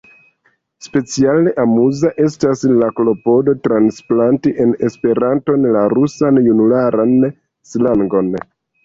Speciale 0.83 1.51
amuza 1.63 2.09
estas 2.27 2.63
la 2.79 2.87
klopodo 2.99 3.53
transplanti 3.67 4.53
en 4.65 4.71
Esperanton 4.89 5.69
la 5.77 5.85
rusan 5.95 6.41
junularan 6.49 7.15
slangon. 7.75 8.33